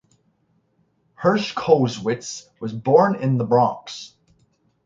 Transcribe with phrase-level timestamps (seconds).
[1.21, 4.15] Hershkowitz was born in the Bronx.